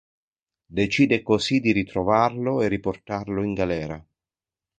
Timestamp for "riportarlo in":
2.67-3.53